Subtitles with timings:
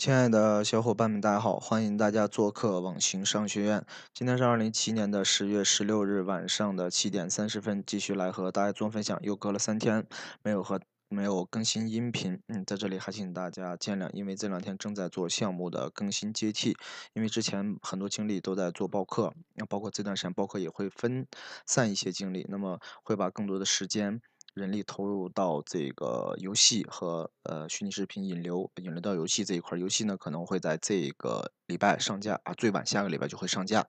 [0.00, 1.58] 亲爱的小伙伴们，大家好！
[1.58, 3.84] 欢迎大家做客网行商学院。
[4.14, 9.18] 今天是二零一七年的十月十六日晚上的七点三十分，继续来和大家做分享。
[9.20, 10.06] 又隔了三天
[10.42, 16.74] 没有和没有更新音频，嗯，在这里还请大家见谅，因为这两天正在做项目的更新接替，
[17.12, 21.26] 因为之前很多精力都在做报课，那包括这段时间报课也会分
[21.66, 24.22] 散一些精力，那么会把更多的时间。
[24.54, 33.86] 人力投入到这个游戏和呃虚拟视频引流引流到游戏这一块，游戏呢可能会在这个礼拜上架啊，最晚下个礼拜就会上架。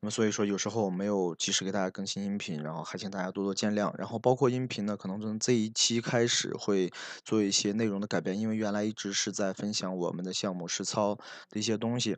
[0.00, 3.92] 那么所以说有时候没有及时给大家更新音频，然后还请大家多多见谅。
[3.98, 6.90] 然后包括音频呢，可能从这一期开始会
[7.24, 11.16] 做一些内容的改变，因为原来一直是在分享我们的项目实操
[11.50, 12.16] 的一些东西。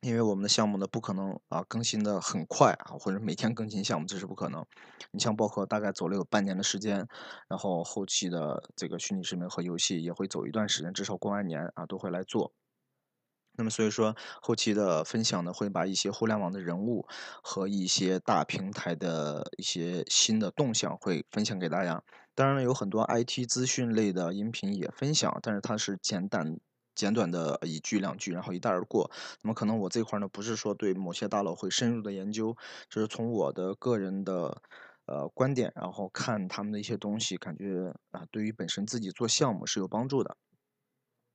[0.00, 4.64] 因为我们的项目呢，不可能啊更新的很快啊，或者每天更新项目，这是不可能。
[5.10, 7.06] 你像包括大概走了有半年的时间，
[7.48, 12.52] 然后后期的这个虚拟视频和游戏也会走一段时间，至少过完年啊都会来做。
[13.56, 17.04] 那么所以说，后期的分享呢，会把一些互联网的人物
[17.42, 22.00] 和一些大平台的一些新的动向会分享给大家。
[22.36, 26.60] 当然了，有很多 IT 资讯类的音频也分享，但是它是简单。
[26.98, 29.08] 简短的一句两句，然后一带而过。
[29.42, 32.56] 那么可能我这块呢，不是说对某些大佬会深入的研究，
[32.90, 34.60] 就是从我的个人的
[35.06, 40.36] 呃观点，然后看他们的一些东西，感觉啊，对于本身自己做项目是有帮助的。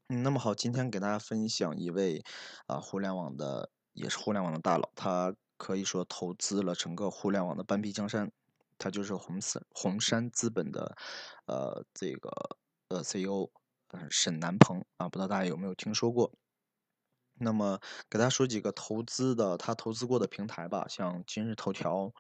[0.10, 2.22] 嗯，那么好，今天给大家分享一位
[2.68, 8.30] 啊互联网的，也是互联网的大佬，他可以说投资了整个互联网的半壁江山，
[8.78, 10.98] 他就是红森红杉资本的
[11.46, 12.58] 呃这个
[12.90, 13.50] 呃 CEO。
[14.10, 16.32] 沈南鹏啊，不知道大家有没有听说过？
[17.36, 22.14] 那么给大家说几个投资的，他投资过的平台吧，像今日头条，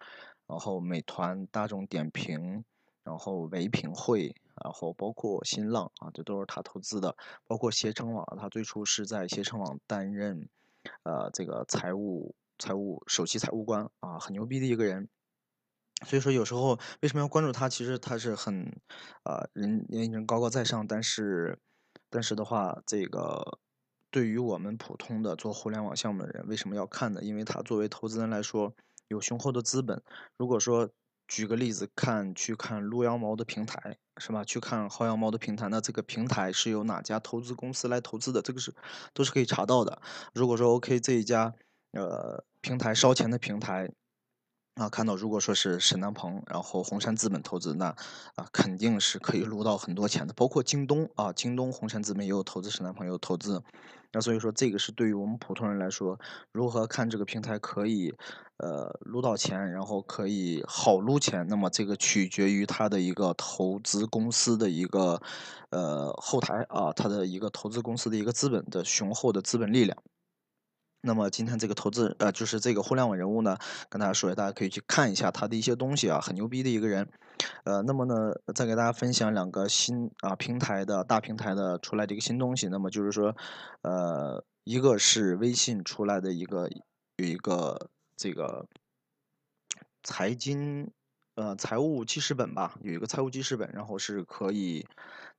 [0.47, 2.65] 然后美团、大众点评，
[3.03, 7.15] 然后唯品会，然后包括新浪啊，这都是他投资的。
[7.45, 10.49] 包括携程网，他最初是在携程网担任
[11.03, 15.07] 呃这个财务财务首席财务官啊，很牛逼的一个人。
[16.05, 17.69] 所以说有时候为什么要关注他？
[17.69, 18.81] 其实他是很，
[19.23, 21.59] 呃，人人人高高在上，但是，
[22.09, 23.59] 但是的话，这个
[24.11, 27.21] 对于我们普通的做互联网项目的人，为什么要看呢？
[27.23, 28.73] 因为他作为投资人来说，
[29.07, 30.01] 有雄厚的资本。
[30.37, 30.89] 如果说
[31.27, 34.43] 举个例子，看去看撸羊毛的平台，是吧？
[34.43, 38.41] 去看薅羊毛的平台，那这个平台是由哪家投资公司来投资的？
[38.41, 38.73] 这个是
[39.13, 40.01] 都是可以查到的。
[40.33, 41.53] 如果说 OK 这一家，
[41.91, 43.89] 呃，平台烧钱的平台。
[44.75, 47.95] 啊，看到如果说是沈南鹏，然后红杉资本投资，那
[48.35, 50.33] 啊肯定是可以撸到很多钱的。
[50.33, 53.61] 包括京东啊，京东红杉资本也有投资，沈南鹏有投资。
[54.11, 56.19] 那所以说这个是对于我们普通人来说，
[56.51, 58.13] 如何看这个平台可以
[58.57, 65.21] 呃撸到钱，然后可以好撸钱，那么这个取决于它的一个投资公司的一个
[65.69, 69.97] 呃后台啊，它的一个投资公司的一个资本的雄厚的资本力量。
[71.05, 73.57] 那么今天这个投资呃，就是这个互联网人物呢，
[73.89, 77.09] 跟大家说，大家可以去看一下他的一些东西啊，很牛逼的一个人。
[77.65, 82.69] 呃，那么呢，再给大家分享两个新啊平台的大平台的出来的一个新东西。
[82.69, 83.35] 那么就是说，
[83.81, 86.69] 呃，一个是微信出来的一个
[87.17, 88.65] 有一个这个
[90.03, 90.89] 财经。
[91.35, 94.85] 呃，财务记事本吧，有一个财务记事本，然后是可以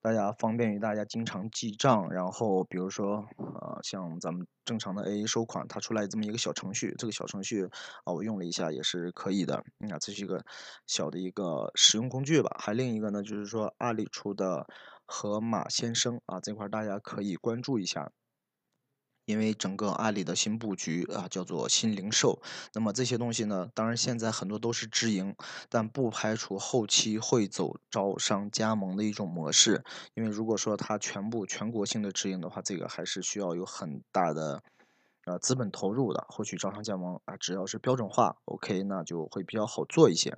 [0.02, 2.10] 大家方便于大家经常记账。
[2.10, 7.68] 然后比如说，呃，像咱们正常的 AA 收款，它出来这么一个小程序，这个小程序
[8.02, 9.54] 啊，我用了一下也是可以的。
[9.88, 10.44] 啊，这是一个
[10.88, 12.56] 小的一个使用工具吧。
[12.58, 14.66] 还另一个呢，就是说阿里出的
[15.06, 18.10] 河马先生啊，这块大家可以关注一下。
[19.24, 22.42] 因为整个阿里的新布局啊，叫做新零售。
[22.74, 25.34] 那么这些东西呢，当然现在很多都是直营，
[25.68, 29.82] 但不排除后期会走招商加盟的一种模式。
[30.14, 34.62] 因为如果说它全部全国性的直营的话，这个还是需要有很大的
[35.24, 36.26] 呃资本投入的。
[36.28, 40.36] 获取招商加盟啊，只要是标准化，OK，那就会比较好做一些。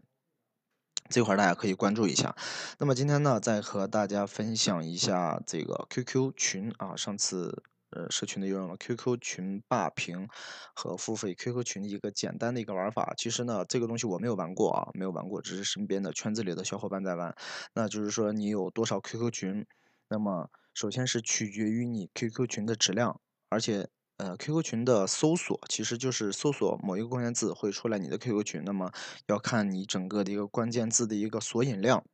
[1.09, 2.37] 这块大家可以关注一下。
[2.79, 7.63] 那么今天呢，再和大家分享一下这个 QQ 群啊，上次。
[7.91, 10.29] 呃，社群的用了 QQ 群霸屏
[10.75, 13.15] 和付费 QQ 群的一个简单的一个玩法。
[13.17, 17.35] 其实呢，这个东西我没有玩过啊，没有玩过，只是身边的圈子里的小伙伴在玩。
[17.75, 19.67] 那就是说，你有多少 QQ 群，
[20.09, 23.89] 那么首先是取决于你 QQ 群的质量，而且
[24.19, 28.91] 呃，QQ 群的搜索其实就是搜索某一个关键字会出来你的 QQ 群，那么
[29.27, 32.05] 要看你整个的一个关键字的一个索引量。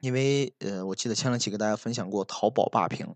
[0.00, 3.14] 因为呃，我记得前两期给大家分享过淘宝霸屏。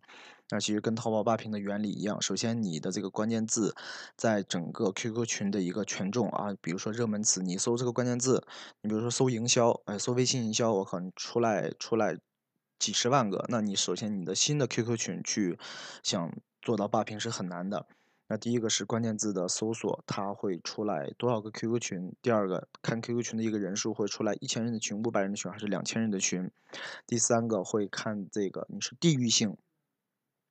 [0.50, 3.74] 那其实跟淘宝霸屏的原理一样，首先你的这个关键字，
[4.16, 8.42] 在整个 QQ 群的一个权重啊，比如说热门词，你搜这个关键字，
[8.80, 12.18] 你比如说搜营销，哎，搜微信营销，我靠，你出来出来
[12.78, 15.58] 几十万个，那你首先你的新的 QQ 群去
[16.02, 17.86] 想做到霸屏是很难的。
[18.30, 26.46] 那第一个是关键字的搜索，它会出来多少个 QQ 群；第二个看 QQ 群的一个人数会出来一千人的群、五百人的群还是两千人的群；
[27.06, 29.56] 第三个会看这个你是地域性，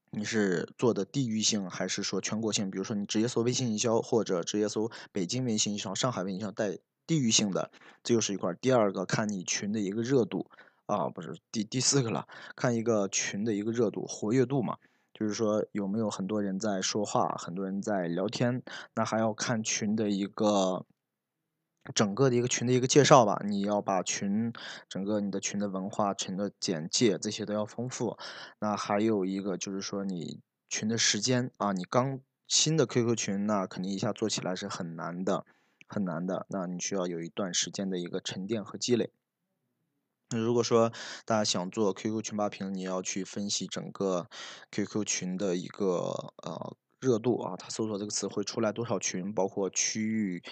[0.09, 2.71] 你是做的地域性还是说全国性？
[2.71, 7.71] 比如说你直接搜微信营销，或者直接搜北京微信营销、上海微信营销带地域性的，
[8.03, 8.53] 这又是一块。
[8.61, 10.49] 第二个看你群的一个热度
[10.85, 14.77] 啊，不是第第四个了，看一个群的一个热度、活跃度嘛。
[15.13, 18.61] 就是说有没有很多人在说话，很多人在聊天，
[18.93, 20.85] 那还要看群的一个
[21.93, 23.41] 整个的一个群的一个介绍吧。
[23.45, 24.51] 你要把群
[24.87, 28.17] 整个你的群的文化、群的简介这些都要丰富。
[28.59, 35.45] 那还有一个就是说你群的时间啊，你刚新的 QQ 群，那肯定一下做起来是很难的，
[35.87, 36.45] 很难的。
[36.49, 39.11] 那你需要有一段时间的一个沉淀和积累。
[40.29, 40.91] 那如果说
[41.23, 44.27] 大家想做 QQ 群霸屏，你要去分析整个
[44.71, 50.43] QQ 群的一个呃热度啊，它搜索这个词会出来多少群，包括区域，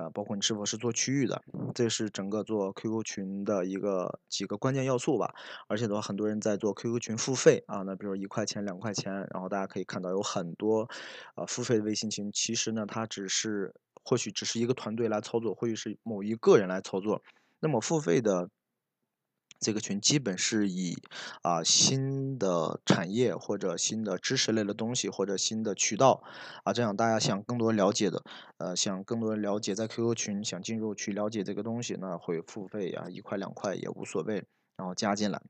[0.00, 1.42] 啊，包括你是否是做区域的，
[1.74, 5.34] 这是整个做 QQ 群的一个几个关键要素吧。
[5.68, 10.88] 而且的话，很多人在做 QQ 群付费啊，那比如一块钱、两块钱，然后大家可以看到有很多
[11.34, 17.22] 啊付费的微信群，其实呢，它只是或许只是一个团队来操作，或许是某一个人来操作，
[17.60, 18.48] 那么付费的。
[19.60, 20.96] 这个群基本是以
[21.42, 26.22] 啊新的产业或者新的知识类的东西或者新的渠道
[26.64, 28.22] 啊，这样大家想更多了解的，
[28.56, 34.44] 呃，想更多了解在 QQ 群想进入去了解这个东西，那会付费啊，一块两块也无所谓，
[34.76, 35.42] 然后加进来。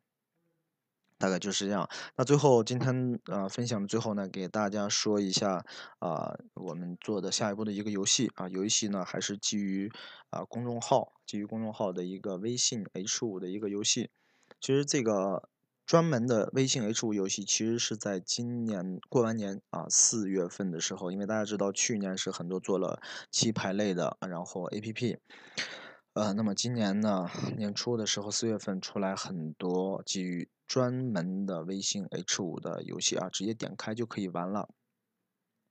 [1.20, 1.88] 大概就是这样。
[2.17, 5.64] 那最后今天呃分享的最后呢，给大家说一下
[5.99, 9.93] 啊，我们做的下一步的一个游戏啊，游戏呢还是基于
[10.31, 14.11] 啊公众号，基于公众号的一个微信 H 五的一个游戏。
[14.61, 15.49] 其实这个
[15.84, 25.19] 专门的微信 H 五游戏，其实是在今年过完年啊四月份的时候，因为大家知道去年是很多做了棋牌类的，然后 APP。
[26.14, 34.68] 呃，那么今年呢，年初的时候，四月份出来很多基于专门的微信 H 五的游戏啊，直接点开就可以玩了。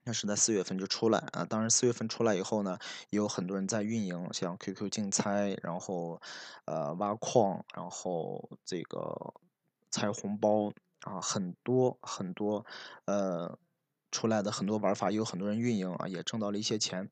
[0.04, 2.78] 那是在四月份就出来啊，当然四月份出来以后呢，
[3.10, 6.18] 也有很多人在运营，像 QQ 竞猜，然后
[6.64, 9.34] 呃挖矿，然后这个
[9.90, 10.72] 猜红包
[11.02, 12.64] 啊，很多很多
[13.04, 13.58] 呃
[14.10, 17.10] 出来的很多玩法，也有很多人运营啊，也挣到了一些钱。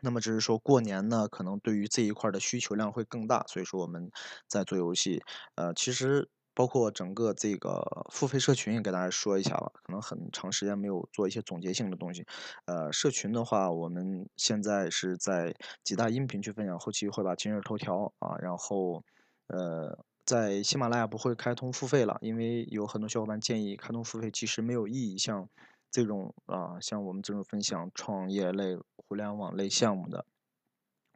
[0.00, 4.10] 那么只是说过年呢，可能对于这一块的需求量会更大，所以说我们
[4.48, 5.22] 在做游戏。
[5.54, 7.82] 呃，其实包括整个这个
[8.12, 12.24] 付费社群也给大家说一下吧，可能很长时间没有做一些总结性的东西。
[12.66, 15.54] 呃，社群的话，我们现在是在
[15.84, 19.02] 几大音频去分享，后期会把今日头条啊，然后
[19.48, 25.48] 呃，在喜马拉雅不会开通付费了，因为有很多小伙伴建议开通付费其实没有意义，像。
[25.96, 30.26] 这种啊，像我们这种分享创业类、互联网类项目的，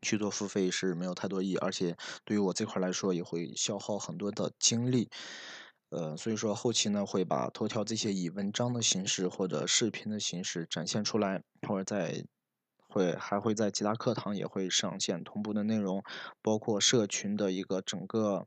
[0.00, 5.10] 去做付费是没有太多意义，而且对于我这块来说也会消耗很多的精力。
[5.90, 12.24] 呃，所以说后期呢会把头条这些以文章的形式或者视频的形式展现出来，或者在
[12.88, 16.02] 会还会在其他课堂也会上线同步的内容，
[16.40, 18.46] 包括社群的一个整个。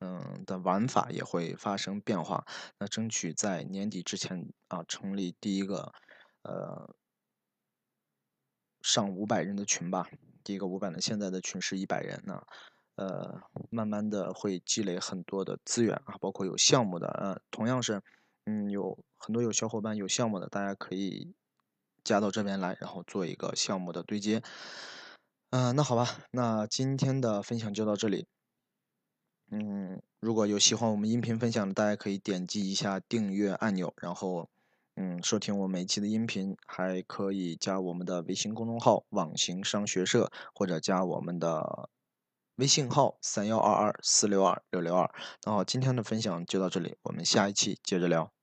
[0.00, 2.44] 嗯的玩法也会发生变化，
[2.78, 5.92] 那争取在年底之前啊成立第一个
[6.42, 6.94] 呃
[8.80, 10.08] 上五百人的群吧，
[10.44, 12.42] 第一个五百人，现在的群是一百人呢，
[12.94, 13.40] 呃
[13.70, 18.00] 慢慢的会积累很多的资源啊，包括有项目的，呃同样是
[18.46, 21.34] 嗯有很多有小伙伴有项目的，大家可以
[22.04, 24.42] 加到这边来，然后做一个项目的对接。
[25.50, 28.26] 嗯，那好吧，那今天的分享就到这里。
[29.50, 34.50] 嗯，如果有喜欢我们音频分享的，大家可以点击一下订阅按钮，然后
[34.96, 41.88] 嗯收听我每期的音频，还可以加我们的微信公众号“网行商学社”，或者加我们的
[42.56, 45.10] 微信号三幺二二四六二六六二。
[45.44, 48.37] 那好，今天的分享就到这里，我们下一期接着聊。